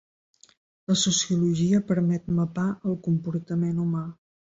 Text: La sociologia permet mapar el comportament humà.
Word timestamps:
La 0.91 0.95
sociologia 1.01 1.83
permet 1.91 2.35
mapar 2.41 2.67
el 2.93 3.01
comportament 3.11 3.81
humà. 3.89 4.07